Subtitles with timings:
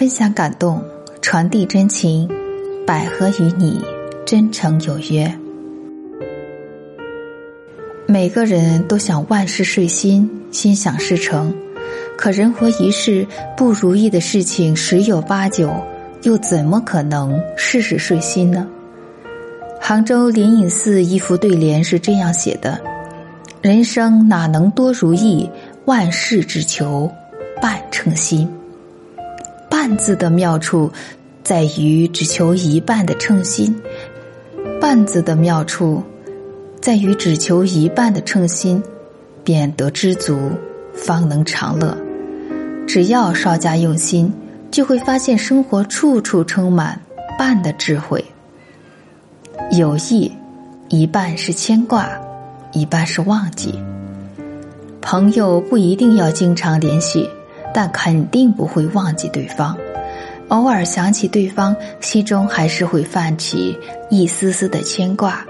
[0.00, 0.82] 分享感动，
[1.20, 2.26] 传递真情，
[2.86, 3.84] 百合与你
[4.24, 5.30] 真诚有约。
[8.06, 11.52] 每个人都想万事顺心，心想事成，
[12.16, 13.26] 可人活一世，
[13.58, 15.70] 不如意的事情十有八九，
[16.22, 18.66] 又怎么可能事事顺心呢？
[19.78, 22.80] 杭州灵隐寺一副对联是这样写的
[23.60, 25.50] ：“人生哪能多如意，
[25.84, 27.12] 万事只求
[27.60, 28.50] 半称心。”
[29.80, 30.92] 半字的妙处
[31.42, 33.74] 在于只求一半的称心，
[34.78, 36.02] 半字的妙处。
[36.82, 38.82] 在于只求一半的称心，
[39.42, 40.50] 便得知足，
[40.92, 41.96] 方能长乐。
[42.86, 44.30] 只要稍加用心，
[44.70, 47.00] 就会发现生活处处充满
[47.38, 48.22] 半的智慧。
[49.72, 50.30] 友谊，
[50.90, 52.06] 一半是牵挂，
[52.72, 53.74] 一半是忘记。
[55.00, 57.26] 朋友不一定要经常联系，
[57.72, 59.76] 但肯定不会忘记对方。
[60.48, 63.78] 偶尔想起对方，心中还是会泛起
[64.10, 65.44] 一丝丝的牵挂。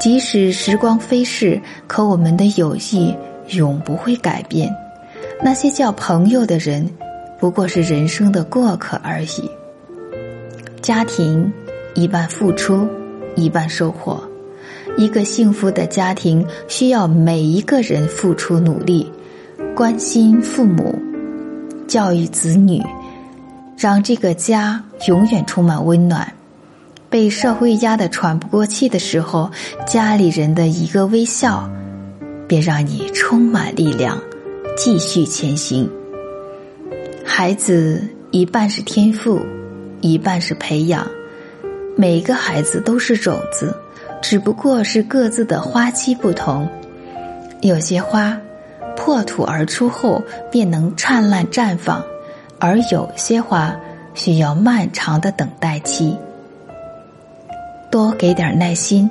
[0.00, 3.14] 即使时光飞逝，可我们的友谊
[3.48, 4.72] 永不会改变。
[5.42, 6.88] 那些叫朋友的人，
[7.40, 9.50] 不过是人生的过客而已。
[10.80, 11.52] 家庭
[11.94, 12.86] 一半付出，
[13.34, 14.22] 一半收获。
[14.96, 19.10] 一个幸福的家庭需要每一个人付出努力，
[19.74, 20.95] 关心父母，
[21.86, 22.82] 教育子女，
[23.76, 26.32] 让这个家永远充满温暖。
[27.08, 29.50] 被社会压得喘不过气的时候，
[29.86, 31.70] 家里人的一个微笑，
[32.48, 34.20] 便让你充满力量，
[34.76, 35.88] 继续前行。
[37.24, 39.40] 孩子一半是天赋，
[40.00, 41.06] 一半是培养。
[41.96, 43.74] 每个孩子都是种子，
[44.20, 46.68] 只不过是各自的花期不同。
[47.62, 48.36] 有些花
[49.06, 52.02] 破土而出后便能灿烂绽放，
[52.58, 53.72] 而有些花
[54.14, 56.16] 需要漫长的等待期。
[57.88, 59.08] 多给点耐心，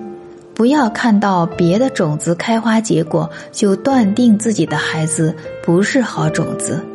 [0.53, 5.33] 不要看到别的种子开花结果就断定自己的孩子
[5.63, 6.85] 不是好种子。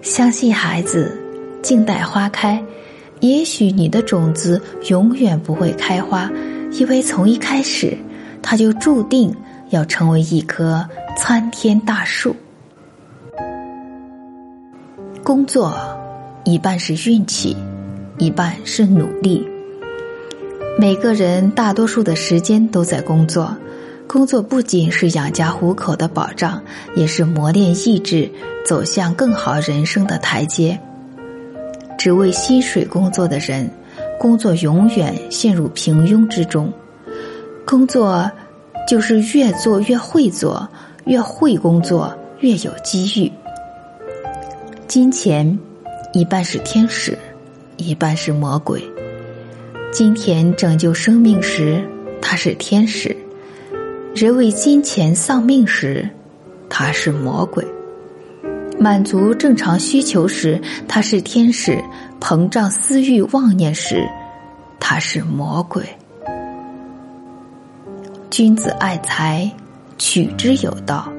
[0.00, 1.18] 相信孩子，
[1.62, 2.62] 静待花开。
[3.18, 6.30] 也许你的种子永远不会开花，
[6.70, 7.98] 因为从一开始，
[8.40, 9.34] 它就注定
[9.70, 12.34] 要成为一颗参天大树。
[15.22, 15.74] 工作
[16.44, 17.56] 一半是运气，
[18.18, 19.48] 一半是努力。
[20.78, 23.56] 每个人大多数的时间都在工作，
[24.08, 26.60] 工作不仅是养家糊口的保障，
[26.96, 28.30] 也是磨练意志、
[28.66, 30.78] 走向更好人生的台阶。
[31.96, 33.70] 只为薪水工作的人，
[34.18, 36.72] 工作永远陷入平庸之中。
[37.64, 38.30] 工作
[38.86, 40.68] 就是越做越会做，
[41.04, 43.30] 越会工作越有机遇。
[44.86, 45.58] 金钱
[46.12, 47.16] 一半是天使，
[47.76, 48.82] 一半是魔鬼。
[49.92, 51.84] 金钱拯救生命时，
[52.20, 53.14] 他是天使；
[54.14, 56.08] 人为金钱丧命时，
[56.68, 57.64] 他是魔鬼。
[58.78, 61.74] 满足正常需求时，他是天使；
[62.20, 64.04] 膨胀私欲妄念时，
[64.80, 65.84] 他是魔鬼。
[68.30, 69.48] 君子爱财，
[69.98, 71.12] 取之有道。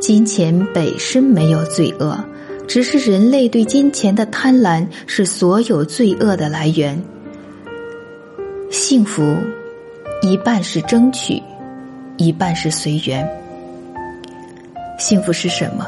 [0.00, 2.22] 金钱本身没有罪恶，
[2.68, 7.00] 只是人类对金钱的贪婪是所有罪恶的来源。
[8.70, 9.36] 幸福，
[10.20, 11.42] 一半是争取，
[12.16, 13.26] 一半是随缘。
[14.98, 15.86] 幸福是什么？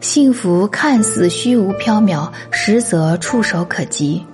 [0.00, 4.24] 幸福看似虚无缥缈，实则触手可及。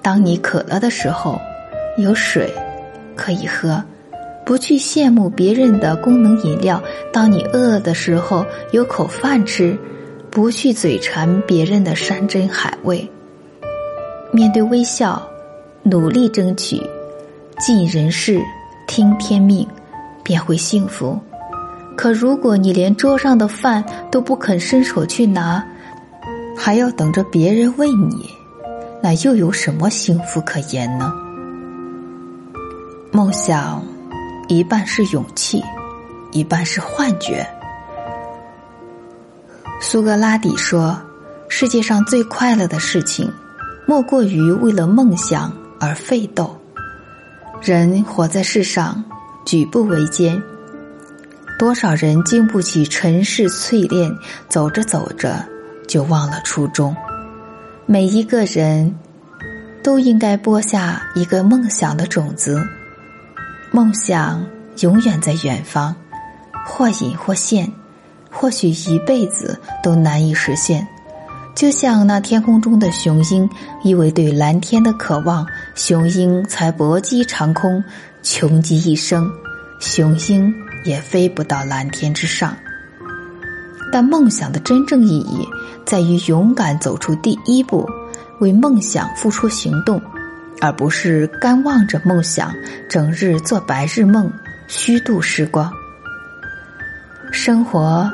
[0.00, 1.40] 当你渴了的时候，
[1.96, 2.52] 有水
[3.16, 3.82] 可以喝，
[4.48, 6.80] 不去羡慕别人的功能饮料；
[7.12, 9.76] 当你饿的时候，有口饭吃，
[10.30, 13.06] 不去嘴馋别人的山珍海味。
[14.32, 15.22] 面对微笑。
[15.82, 16.80] 努力争取，
[17.58, 18.42] 尽人事，
[18.86, 19.66] 听天命，
[20.22, 21.18] 便会幸福。
[21.94, 25.62] 可如果你连桌上的饭都不肯伸手去拿，
[26.56, 28.30] 还要等着别人喂你，
[29.02, 31.12] 那又有什么幸福可言呢？
[33.12, 33.82] 梦想，
[34.48, 35.62] 一半是勇气，
[36.32, 37.46] 一半是幻觉。
[39.80, 40.98] 苏格拉底说
[41.48, 43.30] ：“世界上最快乐的事情，
[43.86, 46.58] 莫过于为了梦想。”而奋斗，
[47.62, 49.04] 人活在世上，
[49.44, 50.42] 举步维艰。
[51.56, 54.12] 多少人经不起尘世淬炼，
[54.48, 55.44] 走着走着
[55.86, 56.96] 就忘了初衷。
[57.86, 58.92] 每一个人
[59.84, 62.60] 都应该播下一个梦想的种子，
[63.70, 64.44] 梦想
[64.80, 65.94] 永远在远方，
[66.66, 67.70] 或隐或现，
[68.30, 70.86] 或许一辈子都难以实现。
[71.54, 73.48] 就像那天空中的雄鹰，
[73.82, 77.82] 因为对蓝天的渴望，雄鹰才搏击长空，
[78.22, 79.30] 穷极一生，
[79.80, 80.54] 雄鹰
[80.84, 82.56] 也飞不到蓝天之上。
[83.92, 85.46] 但梦想的真正意义，
[85.84, 87.88] 在于勇敢走出第一步，
[88.38, 90.00] 为梦想付出行动，
[90.60, 92.54] 而不是干望着梦想，
[92.88, 94.30] 整日做白日梦，
[94.66, 95.72] 虚度时光。
[97.30, 98.10] 生活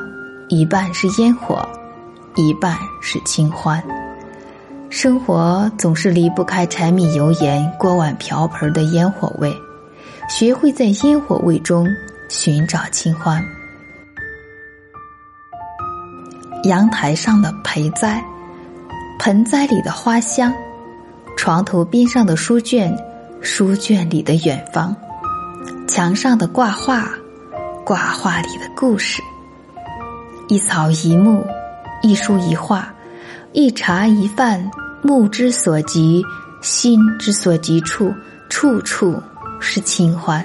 [0.49, 1.67] 一半是烟火。
[2.37, 3.81] 一半是清欢，
[4.89, 9.55] 生活总是离不开柴米油盐、锅碗瓢盆的烟火味，
[10.27, 11.87] 学会在烟火味中
[12.27, 13.41] 寻找清欢。
[16.65, 18.21] 阳台上的盆栽，
[19.17, 20.53] 盆栽里的花香，
[21.45, 22.97] 床头边上的书卷，
[23.39, 24.95] 书卷里的远方，
[25.87, 27.07] 墙上的挂画，
[27.85, 29.21] 挂画里的故事，
[30.47, 31.45] 一草一木。
[32.01, 32.91] 一书一画，
[33.51, 34.71] 一茶一饭，
[35.03, 36.23] 目之所及，
[36.61, 38.11] 心之所及处，
[38.49, 39.21] 处处
[39.59, 40.43] 是清欢。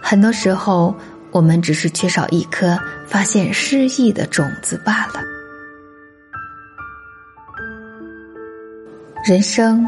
[0.00, 0.92] 很多时候，
[1.30, 2.76] 我们只是缺少一颗
[3.06, 5.22] 发现诗意的种子罢了。
[9.22, 9.86] 人生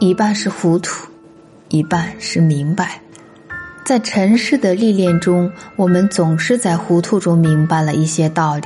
[0.00, 1.06] 一半是糊涂，
[1.68, 3.00] 一半是明白。
[3.84, 8.64] 在尘世的历练中，我们总是在糊涂中明白了一些道理。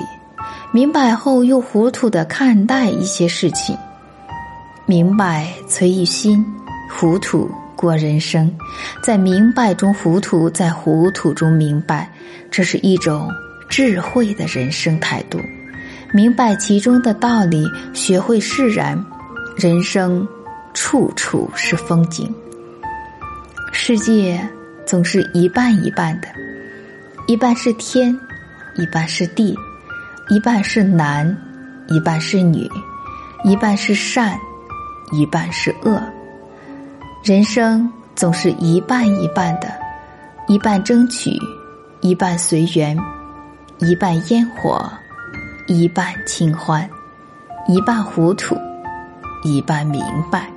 [0.73, 3.77] 明白后，又糊涂的看待一些事情。
[4.87, 6.43] 明白存于心，
[6.91, 8.51] 糊涂过人生。
[9.03, 12.11] 在明白中糊涂，在糊涂中明白，
[12.51, 13.29] 这是一种
[13.69, 15.39] 智慧的人生态度。
[16.15, 19.05] 明白其中的道理，学会释然，
[19.57, 20.29] 人生
[20.75, 22.31] 处处是风景。
[23.73, 24.39] 世界
[24.85, 26.29] 总是一半一半的，
[27.27, 28.15] 一半是天，
[28.77, 29.57] 一半是地。
[30.29, 31.25] 一半是男，
[31.87, 32.69] 一半是女，
[33.45, 34.37] 一半是善，
[35.13, 36.03] 一半是恶。
[37.23, 39.73] 人生总是一半一半的，
[40.49, 41.31] 一半争取，
[42.01, 42.99] 一半随缘，
[43.79, 44.91] 一半烟火，
[45.69, 46.91] 一半清欢，
[47.69, 48.57] 一半糊涂，
[49.47, 50.51] 一半明白。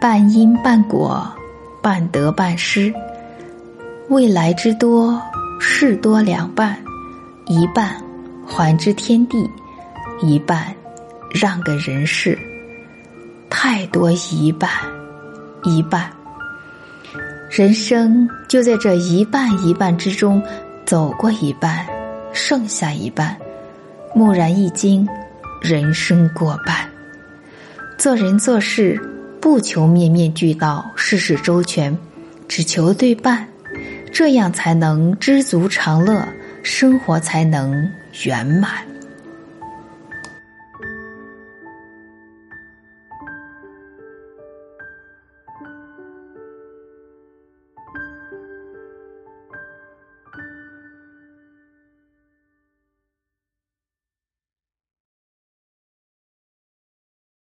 [0.00, 1.26] 半因半果，
[1.82, 2.94] 半得半失。
[4.08, 5.20] 未来之多，
[5.58, 6.76] 事多两半，
[7.46, 8.00] 一半。
[8.46, 9.50] 还之天地，
[10.22, 10.74] 一半
[11.34, 12.38] 让给人世，
[13.50, 14.70] 太多一半
[15.64, 16.10] 一半。
[17.50, 20.42] 人生就在这一半一半之中，
[20.86, 21.86] 走过一半，
[22.32, 23.36] 剩下一半，
[24.14, 25.06] 蓦然一惊，
[25.60, 26.87] 人生过半。
[27.98, 28.96] 做人做事，
[29.40, 31.98] 不求面面俱到，事事周全，
[32.46, 33.46] 只求对半，
[34.12, 36.26] 这样才能知足常乐，
[36.62, 37.90] 生活才能。
[38.24, 38.70] 圆满。